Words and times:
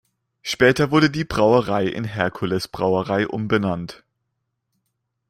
Später 0.41 0.89
wurde 0.89 1.11
die 1.11 1.23
Brauerei 1.25 1.85
in 1.85 2.05
Herkules-Brauerei 2.05 3.27
umbenannt. 3.27 4.03